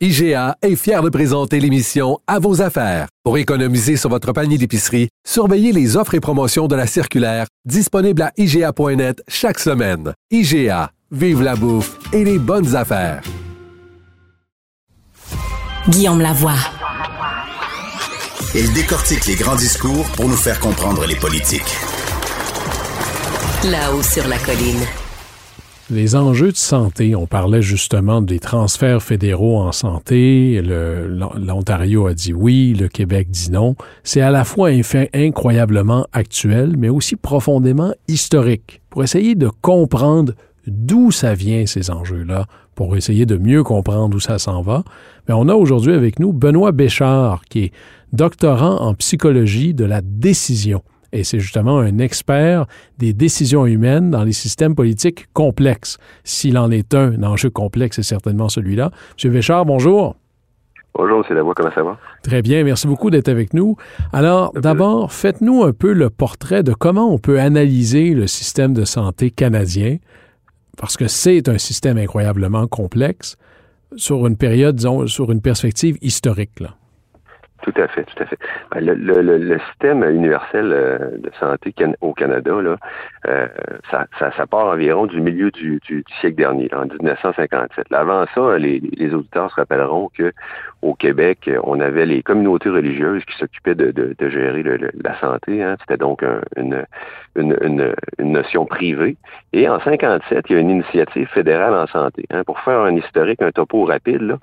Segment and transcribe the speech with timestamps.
[0.00, 3.08] IGA est fier de présenter l'émission À vos affaires.
[3.24, 8.22] Pour économiser sur votre panier d'épicerie, surveillez les offres et promotions de la circulaire disponible
[8.22, 10.12] à IGA.net chaque semaine.
[10.30, 13.22] IGA, vive la bouffe et les bonnes affaires.
[15.88, 16.54] Guillaume Lavoie.
[18.54, 21.76] Il décortique les grands discours pour nous faire comprendre les politiques.
[23.64, 24.86] Là-haut sur la colline.
[25.90, 32.34] Les enjeux de santé, on parlait justement des transferts fédéraux en santé, l'Ontario a dit
[32.34, 33.74] oui, le Québec dit non.
[34.04, 34.68] C'est à la fois
[35.14, 40.34] incroyablement actuel, mais aussi profondément historique, pour essayer de comprendre
[40.66, 44.84] d'où ça vient, ces enjeux-là, pour essayer de mieux comprendre où ça s'en va.
[45.26, 47.72] Mais on a aujourd'hui avec nous Benoît Béchard, qui est
[48.12, 52.66] doctorant en psychologie de la décision et c'est justement un expert
[52.98, 55.98] des décisions humaines dans les systèmes politiques complexes.
[56.24, 58.90] S'il en est un, un enjeu complexe, c'est certainement celui-là.
[59.14, 60.16] Monsieur Véchard, bonjour.
[60.94, 61.96] Bonjour, c'est voix, comment ça va?
[62.24, 63.76] Très bien, merci beaucoup d'être avec nous.
[64.12, 68.84] Alors, d'abord, faites-nous un peu le portrait de comment on peut analyser le système de
[68.84, 69.98] santé canadien,
[70.76, 73.36] parce que c'est un système incroyablement complexe,
[73.94, 76.58] sur une période, disons, sur une perspective historique.
[76.58, 76.74] Là.
[77.62, 78.38] Tout à fait, tout à fait.
[78.70, 82.76] Ben, le, le, le système universel euh, de santé au Canada, là,
[83.26, 83.48] euh,
[83.90, 87.92] ça, ça, ça, part environ du milieu du, du, siècle dernier, en 1957.
[87.92, 90.32] avant ça, les, les, auditeurs se rappelleront que
[90.82, 95.62] au Québec, on avait les communautés religieuses qui s'occupaient de, de, de, gérer la santé.
[95.62, 95.76] Hein.
[95.80, 96.22] C'était donc
[96.56, 96.84] une,
[97.34, 99.16] une, une, une, notion privée.
[99.52, 102.24] Et en 57, il y a une initiative fédérale en santé.
[102.30, 102.44] Hein.
[102.44, 104.38] Pour faire un historique, un topo rapide, là,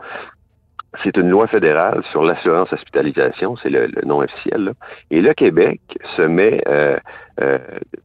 [1.03, 4.73] c'est une loi fédérale sur l'assurance hospitalisation, c'est le, nom officiel.
[5.11, 5.79] Et le Québec
[6.15, 6.97] se met euh,
[7.41, 7.57] euh,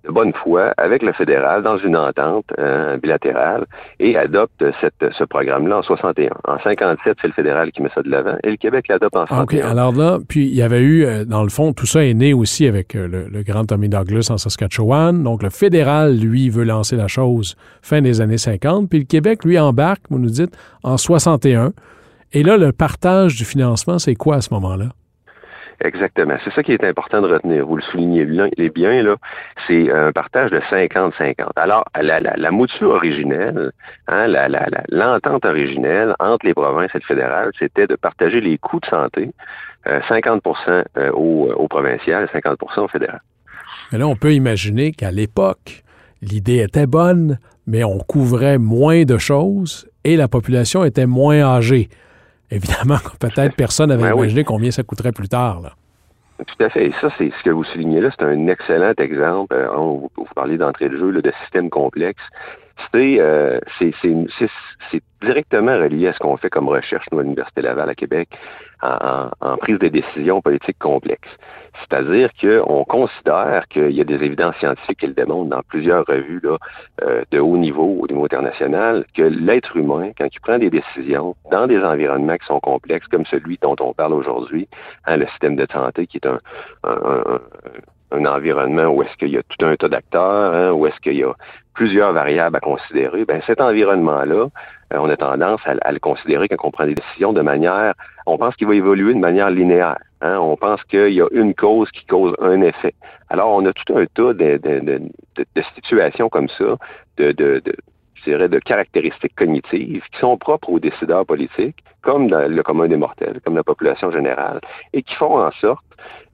[0.04, 3.66] de bonne foi avec le fédéral dans une entente euh, bilatérale
[3.98, 6.30] et adopte ce programme-là en 61.
[6.44, 9.26] En 57, c'est le fédéral qui met ça de l'avant et le Québec l'adopte en
[9.26, 9.42] 61.
[9.42, 12.32] OK, alors là, puis il y avait eu, dans le fond, tout ça est né
[12.34, 15.22] aussi avec le, le, grand Tommy Douglas en Saskatchewan.
[15.22, 19.44] Donc le fédéral, lui, veut lancer la chose fin des années 50, puis le Québec,
[19.44, 21.72] lui, embarque, vous nous dites, en 61.
[22.32, 24.90] Et là, le partage du financement, c'est quoi à ce moment-là?
[25.82, 26.34] Exactement.
[26.44, 27.66] C'est ça qui est important de retenir.
[27.66, 29.16] Vous le soulignez bien, là.
[29.66, 31.34] C'est un partage de 50-50.
[31.56, 33.72] Alors, la, la, la, mouture originelle,
[34.06, 34.26] hein,
[34.90, 39.30] l'entente originelle entre les provinces et le fédéral, c'était de partager les coûts de santé,
[40.08, 43.20] 50 euh, euh, au, au provincial et 50% au fédéral.
[43.90, 45.82] Mais là, on peut imaginer qu'à l'époque,
[46.20, 51.88] l'idée était bonne, mais on couvrait moins de choses et la population était moins âgée
[52.50, 55.60] évidemment, peut-être personne n'avait ben imaginé combien ça coûterait plus tard.
[55.60, 55.70] Là.
[56.46, 56.86] Tout à fait.
[56.86, 59.54] Et ça, c'est ce que vous soulignez là, c'est un excellent exemple.
[59.54, 62.22] Euh, vous, vous parlez d'entrée de jeu là, de système complexe.
[62.94, 67.94] Euh, c'est directement relié à ce qu'on fait comme recherche, nous, à l'Université Laval à
[67.94, 68.28] Québec,
[68.82, 71.28] en, en, prise de décision politique complexe.
[71.80, 76.40] C'est-à-dire qu'on considère qu'il y a des évidences scientifiques qui le démontrent dans plusieurs revues
[76.42, 76.58] là,
[77.02, 81.36] euh, de haut niveau, au niveau international, que l'être humain, quand il prend des décisions
[81.50, 84.68] dans des environnements qui sont complexes, comme celui dont on parle aujourd'hui,
[85.06, 86.40] hein, le système de santé qui est un,
[86.84, 86.90] un,
[87.34, 87.40] un
[88.12, 91.24] environnement où est-ce qu'il y a tout un tas d'acteurs, hein, où est-ce qu'il y
[91.24, 91.32] a
[91.74, 94.48] plusieurs variables à considérer, ben cet environnement-là,
[94.92, 97.94] euh, on a tendance à, le considérer quand on prend des décisions de manière,
[98.26, 99.98] on pense qu'il va évoluer de manière linéaire.
[100.20, 102.94] Hein, on pense qu'il y a une cause qui cause un effet.
[103.30, 105.00] Alors, on a tout un tas de, de, de,
[105.36, 106.76] de situations comme ça,
[107.16, 107.62] de,
[108.20, 112.96] je dirais, de caractéristiques cognitives qui sont propres aux décideurs politiques, comme le commun des
[112.96, 114.60] mortels, comme la population générale,
[114.92, 115.84] et qui font en sorte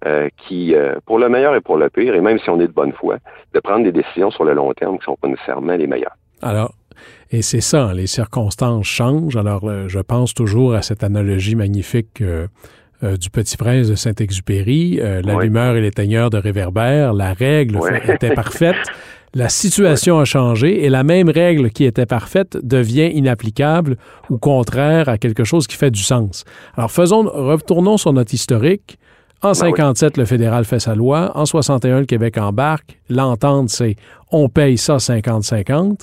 [0.05, 2.67] euh, qui, euh, pour le meilleur et pour le pire, et même si on est
[2.67, 3.17] de bonne foi,
[3.55, 6.17] de prendre des décisions sur le long terme qui ne sont pas nécessairement les meilleures.
[6.43, 6.75] Alors,
[7.31, 9.37] et c'est ça, les circonstances changent.
[9.37, 12.23] Alors, euh, je pense toujours à cette analogie magnifique
[13.03, 17.13] du Petit Prince de Saint-Exupéry, l'allumeur et l'éteigneur de réverbère.
[17.13, 17.79] La règle
[18.09, 18.77] était parfaite.
[19.35, 23.97] La situation a changé et la même règle qui était parfaite devient inapplicable
[24.31, 26.45] ou contraire à quelque chose qui fait du sens.
[26.77, 28.99] Alors faisons, retournons sur notre historique.
[29.43, 31.33] En 57, ben le fédéral fait sa loi.
[31.35, 32.99] En 61, le Québec embarque.
[33.11, 33.97] L'entente, c'est
[34.31, 36.01] on paye ça 50-50.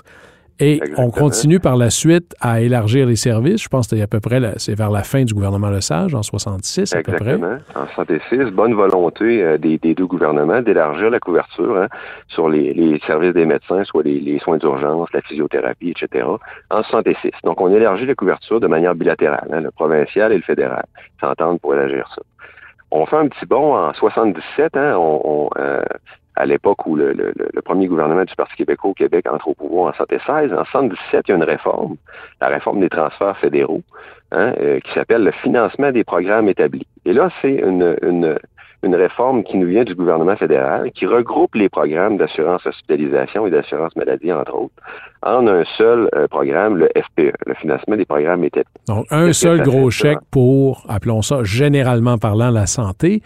[0.60, 3.64] Et on continue par la suite à élargir les services.
[3.64, 6.22] Je pense que c'est à peu près, c'est vers la fin du gouvernement Lesage, en
[6.22, 7.36] 66 à peu près.
[7.36, 7.58] Exactement.
[7.76, 11.88] En 66, bonne volonté euh, des, deux gouvernements d'élargir la couverture hein,
[12.28, 16.26] sur les, services des médecins, soit les, soins d'urgence, la physiothérapie, etc.
[16.70, 17.32] En 66.
[17.44, 20.86] Donc, on élargit la couverture de manière bilatérale, hein, le provincial et le fédéral
[21.20, 22.22] s'entendent pour élargir ça.
[22.92, 25.82] On fait un petit bond en 77, hein, on, euh,
[26.36, 27.34] à l'époque où le,
[27.64, 30.54] premier gouvernement du Parti québécois au Québec entre au pouvoir en 76.
[30.54, 31.96] En 77, il y a une réforme,
[32.42, 33.82] la réforme des transferts fédéraux,
[34.32, 36.88] hein, euh, qui s'appelle le financement des programmes établis.
[37.06, 38.38] Et là, c'est une, une,
[38.84, 43.50] une réforme qui nous vient du gouvernement fédéral, qui regroupe les programmes d'assurance hospitalisation et
[43.50, 44.74] d'assurance maladie, entre autres,
[45.22, 48.66] en un seul euh, programme, le FPE, le financement des programmes établis.
[48.88, 53.22] Donc, un seul gros chèque pour, appelons ça généralement parlant, la santé.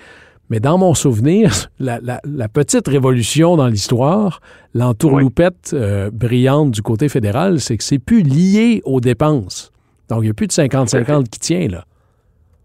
[0.49, 4.41] Mais dans mon souvenir, la, petite révolution dans l'histoire,
[4.73, 9.71] l'entourloupette euh, brillante du côté fédéral, c'est que c'est plus lié aux dépenses.
[10.09, 11.83] Donc, il n'y a plus de 50-50 qui tient, là.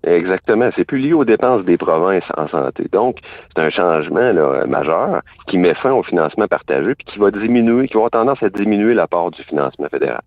[0.04, 0.68] Exactement.
[0.74, 2.86] C'est plus lié aux dépenses des provinces en santé.
[2.92, 3.18] Donc,
[3.54, 4.32] c'est un changement
[4.66, 8.42] majeur qui met fin au financement partagé puis qui va diminuer, qui va avoir tendance
[8.42, 10.22] à diminuer la part du financement fédéral.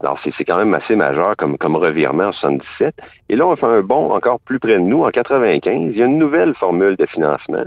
[0.00, 2.94] Alors, c'est quand même assez majeur comme, comme revirement en 77.
[3.28, 5.04] Et là, on fait un bond encore plus près de nous.
[5.04, 7.64] En 95, il y a une nouvelle formule de financement.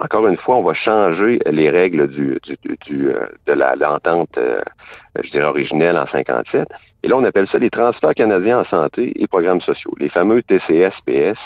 [0.00, 2.38] Encore une fois, on va changer les règles du,
[2.86, 4.60] du, euh, de l'entente, euh,
[5.22, 6.66] je dirais, originelle en 57.
[7.02, 10.42] Et là, on appelle ça les transferts canadiens en santé et programmes sociaux, les fameux
[10.42, 11.38] TCS-PS,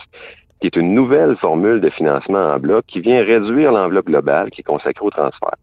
[0.60, 4.60] qui est une nouvelle formule de financement en bloc qui vient réduire l'enveloppe globale qui
[4.60, 5.56] est consacrée au transfert.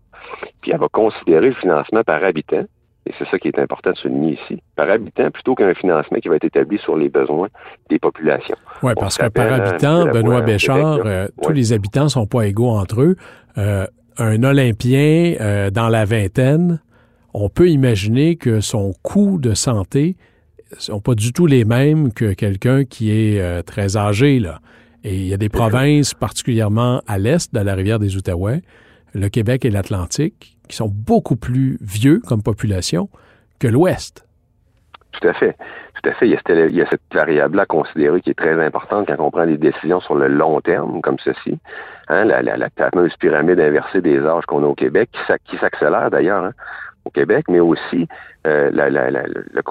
[0.62, 2.66] Puis elle va considérer le financement par habitant,
[3.06, 6.30] et c'est ça qui est important de souligner ici, par habitant plutôt qu'un financement qui
[6.30, 7.50] va être établi sur les besoins
[7.90, 8.56] des populations.
[8.82, 13.02] Oui, parce que par habitant, Benoît Béchard, euh, tous les habitants sont pas égaux entre
[13.02, 13.16] eux.
[13.58, 13.86] Euh,
[14.18, 16.82] un Olympien euh, dans la vingtaine,
[17.34, 20.16] on peut imaginer que son coût de santé
[20.78, 24.40] sont pas du tout les mêmes que quelqu'un qui est très âgé.
[24.40, 24.60] Là.
[25.04, 28.62] Et il y a des provinces, particulièrement à l'est de la rivière des Outaouais,
[29.14, 33.10] le Québec et l'Atlantique, qui sont beaucoup plus vieux comme population
[33.60, 34.26] que l'Ouest.
[35.12, 35.56] Tout à fait.
[36.02, 36.28] Tout à fait.
[36.28, 36.32] Il
[36.76, 40.02] y a, cette, variable-là à considérer qui est très importante quand on prend des décisions
[40.02, 41.60] sur le long terme, comme ceci.
[42.10, 45.10] Hein, la, fameuse pyramide inversée des âges qu'on a au Québec,
[45.46, 46.46] qui s'accélère d'ailleurs.
[46.46, 46.54] Hein
[47.06, 48.08] au Québec, mais aussi
[48.48, 48.72] euh,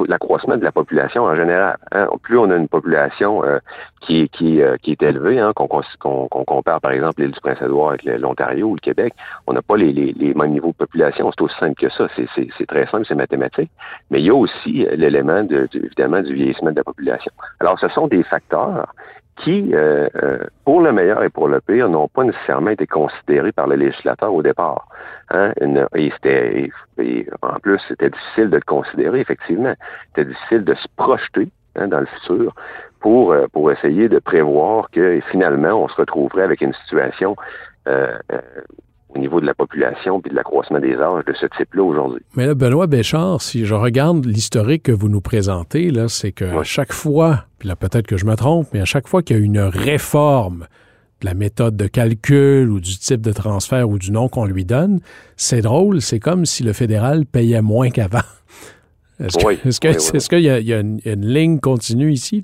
[0.09, 1.77] l'accroissement de la population en général.
[1.93, 2.09] Hein.
[2.23, 3.59] Plus on a une population euh,
[4.01, 8.05] qui, qui, euh, qui est élevée, hein, qu'on compare par exemple l'île du Prince-Édouard avec
[8.05, 9.15] l'Ontario ou le Québec,
[9.47, 11.31] on n'a pas les, les, les, mêmes niveaux de population.
[11.33, 12.09] C'est aussi simple que ça.
[12.17, 13.71] C'est très simple, c'est mathématique.
[14.11, 17.33] Mais il y a aussi l'élément, de, évidemment, du vieillissement de la population.
[17.61, 18.93] Alors, ce sont des facteurs
[19.37, 23.53] qui, euh, euh, pour le meilleur et pour le pire, n'ont pas nécessairement été considérés
[23.53, 24.87] par le législateur au départ.
[25.31, 25.53] Hein?
[25.95, 26.71] Et, c'était,
[27.43, 29.75] en plus, c'était difficile de le considérer, effectivement.
[30.09, 32.55] C'était difficile de se projeter hein, dans le futur
[33.01, 37.35] pour, euh, pour essayer de prévoir que finalement, on se retrouverait avec une situation
[37.89, 38.17] euh,
[39.15, 42.23] au niveau de la population puis de l'accroissement des âges de ce type-là aujourd'hui.
[42.37, 46.45] Mais là, Benoît Béchard, si je regarde l'historique que vous nous présentez, là, c'est que
[46.45, 49.37] à chaque fois, puis là peut-être que je me trompe, mais à chaque fois qu'il
[49.37, 50.67] y a une réforme
[51.21, 54.65] de la méthode de calcul ou du type de transfert ou du nom qu'on lui
[54.65, 55.01] donne,
[55.37, 58.21] c'est drôle, c'est comme si le fédéral payait moins qu'avant.
[59.21, 62.43] Est-ce qu'il y, a, une, ligne continue ici?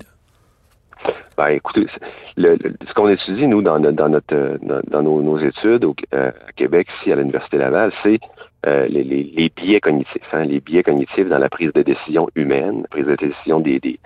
[1.39, 1.87] Ben, écoutez,
[2.35, 7.13] ce qu'on étudie, nous, dans, dans, notre, dans, nos, études au, euh, à Québec, ici,
[7.13, 8.19] à l'Université Laval, c'est
[8.65, 12.87] euh, les, biais cognitifs, hein, les biais cognitifs dans la prise de décision humaine, la
[12.89, 13.97] prise de décision des, des,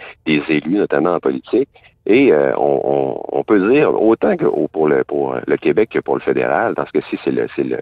[0.48, 1.70] élus, notamment en politique.
[2.06, 6.22] Et euh, on, peut dire, autant que pour le, pour le Québec que pour le
[6.22, 7.80] fédéral, parce que si c'est c'est le,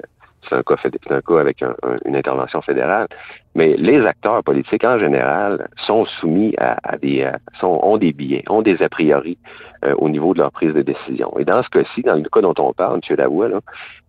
[0.47, 1.63] c'est un cas, c'est un cas avec
[2.05, 3.07] une intervention fédérale.
[3.53, 7.29] Mais les acteurs politiques en général sont soumis à, des
[7.59, 9.37] sont, ont des billets, ont des a priori
[9.83, 11.33] euh, au niveau de leur prise de décision.
[11.37, 13.17] Et dans ce cas-ci, dans le cas dont on parle, M.
[13.17, 13.59] Lavoie, là,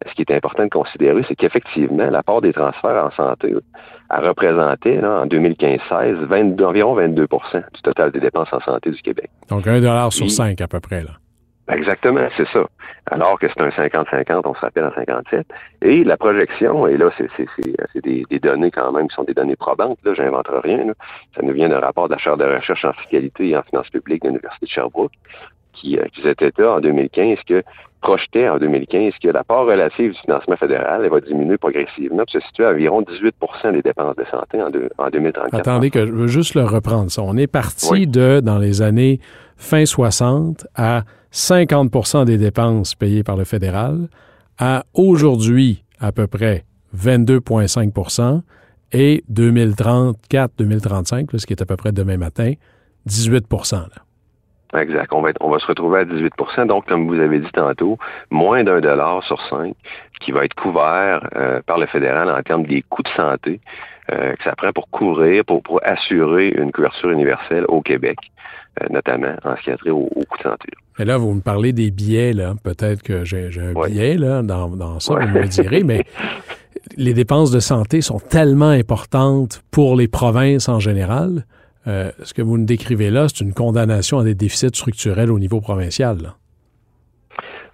[0.07, 3.55] ce qui est important de considérer, c'est qu'effectivement, la part des transferts en santé
[4.11, 9.31] a représenté là, en 2015-16 environ 22% du total des dépenses en santé du Québec.
[9.49, 11.03] Donc un dollar sur cinq à peu près.
[11.03, 11.22] Là.
[11.69, 12.65] Exactement, c'est ça.
[13.11, 15.47] Alors que c'est un 50-50, on se rappelle en 57.
[15.83, 19.57] Et la projection, et là, c'est des, des, données quand même qui sont des données
[19.57, 20.85] probantes, là, j'invente rien.
[20.85, 20.93] Là.
[21.37, 24.29] Ça nous vient d'un rapport de de recherche en fiscalité et en finances publiques de
[24.29, 25.13] l'Université de Sherbrooke,
[25.73, 27.63] qui, euh, qui était là en 2015 que
[28.01, 32.41] projetait en 2015 que la part relative du financement fédéral elle va diminuer progressivement, puis
[32.41, 33.35] se situer à environ 18
[33.73, 35.55] des dépenses de santé en, en 2034.
[35.55, 37.11] Attendez que je veux juste le reprendre.
[37.11, 37.23] Ça.
[37.23, 39.21] On est parti de, dans les années
[39.57, 41.03] fin 60, à
[41.33, 44.09] 50% des dépenses payées par le fédéral
[44.59, 46.65] à aujourd'hui à peu près
[46.97, 48.43] 22,5%
[48.93, 52.53] Et 2034-2035, ce qui est à peu près demain matin,
[53.07, 54.03] 18 là.
[54.75, 55.13] Exact.
[55.13, 57.99] On va, se retrouver à 18% Donc, comme vous avez dit tantôt,
[58.31, 59.75] moins d'un dollar sur cinq
[60.21, 63.61] qui va être couvert euh, par le fédéral en termes des coûts de santé
[64.13, 68.19] euh, que ça prend pour couvrir, pour, pour assurer une couverture universelle au Québec,
[68.81, 70.69] euh, notamment en ce qui a trait aux, coûts de santé.
[70.99, 72.55] Et là, vous me parlez des billets, là.
[72.63, 76.05] Peut-être que j'ai un billet là, dans, dans ça, vous me direz, mais
[76.97, 81.47] les dépenses de santé sont tellement importantes pour les provinces en général.
[81.87, 85.39] Euh, ce que vous nous décrivez là, c'est une condamnation à des déficits structurels au
[85.39, 86.35] niveau provincial.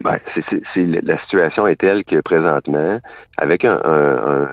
[0.01, 3.01] Ben, c'est, la situation est telle que présentement,
[3.37, 4.49] avec un,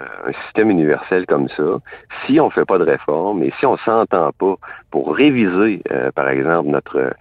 [0.46, 1.80] système universel comme ça,
[2.26, 4.56] si on ne fait pas de réforme et si on s'entend pas
[4.90, 7.14] pour réviser, euh, par exemple, notre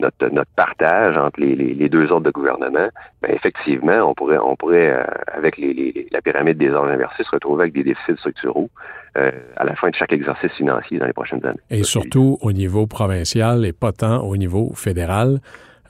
[0.00, 2.88] notre, notre partage entre les, les, deux ordres de gouvernement,
[3.22, 7.30] ben effectivement, on pourrait, on pourrait euh, avec les, la pyramide des ordres inversés, se
[7.30, 8.70] retrouver avec des déficits structuraux
[9.16, 11.60] euh, à la fin de chaque exercice financier dans les prochaines années.
[11.70, 15.40] Et surtout au niveau provincial et pas tant au niveau fédéral.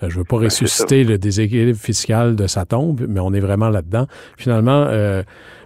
[0.02, 3.40] Euh, je veux pas ben, ressusciter le déséquilibre fiscal de sa tombe, mais on est
[3.40, 4.06] vraiment là-dedans.
[4.36, 5.22] Finalement, euh,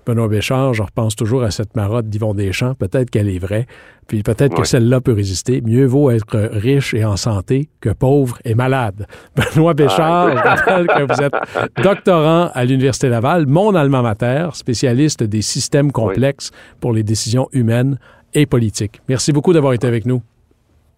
[0.07, 2.75] Benoît Béchard, je repense toujours à cette marotte d'Yvon Deschamps.
[2.75, 3.67] Peut-être qu'elle est vraie,
[4.07, 5.63] puis peut-être que celle-là peut résister.
[5.63, 9.07] Mieux vaut être riche et en santé que pauvre et malade.
[9.37, 11.35] Benoît Béchard, je rappelle que vous êtes
[11.83, 16.51] doctorant à l'Université Laval, mon alma mater, spécialiste des systèmes complexes
[16.81, 17.99] pour les décisions humaines
[18.35, 19.01] et politiques.
[19.09, 20.23] Merci beaucoup d'avoir été avec nous.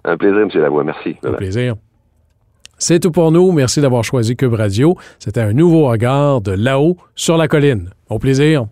[0.05, 0.49] Un plaisir, M.
[0.55, 0.85] Lavoie.
[0.85, 1.16] Merci.
[1.25, 1.75] Un plaisir.
[2.78, 3.52] C'est tout pour nous.
[3.52, 4.97] Merci d'avoir choisi Cube Radio.
[5.18, 7.90] C'était un nouveau regard de là-haut sur la colline.
[8.11, 8.66] Au plaisir.